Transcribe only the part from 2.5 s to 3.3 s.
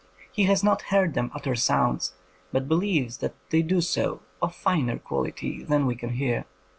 but believes